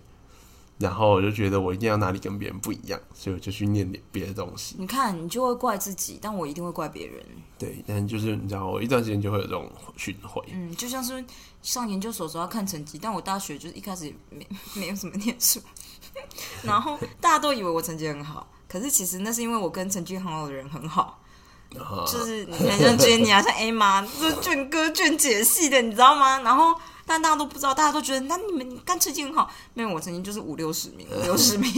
[0.78, 4.74] 然后我就觉得我一定要哪里跟别人不一样，所以我就去念点别的东西。
[4.78, 7.24] 你看，你就会怪自己，但我一定会怪别人。
[7.58, 10.44] 对，但就是你知道，我一段时间就会有这种循环。
[10.52, 11.24] 嗯，就像是
[11.62, 15.60] 上研究所时候要看成绩，但我大学就是一开始没没有什么念书，
[16.62, 21.20] 然后大家都以为我成绩很好，可是其实那是因为我跟成绩很好的人很好，
[21.78, 26.40] 啊就是你看像 Jenny 啊，像 A 妈，就是卷哥卷姐系的，你知道吗？
[26.40, 26.74] 然后
[27.06, 31.70] 但大家都不知道，大家都觉得那你们干成绩很好，没有我曾经就是五六十名，五六十名，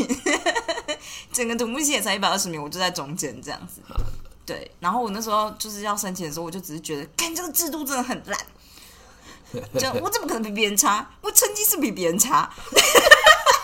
[1.32, 3.80] 整个土木系也才一百二十名，我就在中间这样子。
[4.46, 8.38] 对，然后我那时候就是要申请的时候，我就只是觉得，看这个制度真的很烂，
[9.78, 11.10] 就我怎么可能比别人差？
[11.20, 12.48] 我成绩是比别人差，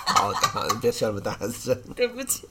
[0.06, 1.80] 好的，好的，你不要笑那么大声。
[1.94, 2.48] 对不起。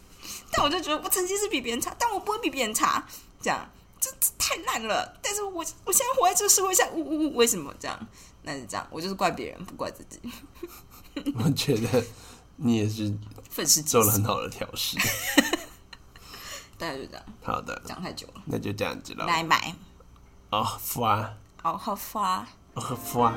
[0.53, 3.05] 但我就觉得我成绩是比别人差，但我不会比别人差，
[3.41, 5.17] 这样这这太烂了。
[5.21, 8.07] 但是我我现在活在这个社会上，呜呜呜，为什么这样？
[8.43, 10.19] 那是这样，我就是怪别人，不怪自己，
[11.35, 12.03] 我觉得
[12.55, 13.13] 你也是
[13.49, 14.97] 粉丝，做了很好的调试。
[16.77, 19.27] 大概就这样，好的，讲太久了，那就这样子了。
[19.27, 19.75] 拜拜，
[20.49, 22.47] 哦，发，哦好发。
[22.73, 23.33] 哦发。